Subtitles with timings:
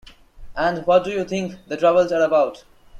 [0.55, 2.63] And what do you think the troubles are about?